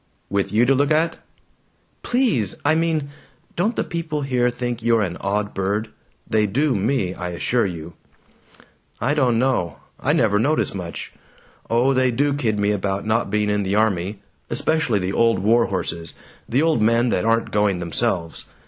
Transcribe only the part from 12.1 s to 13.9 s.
kid me about not being in the